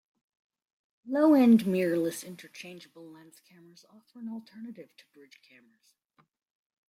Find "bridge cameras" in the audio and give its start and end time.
5.13-5.93